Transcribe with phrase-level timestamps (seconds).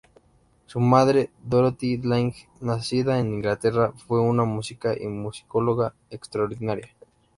[0.65, 6.89] Su madre, Dorothy Ling, nacida en Inglaterra, fue una música y musicóloga extraordinaria.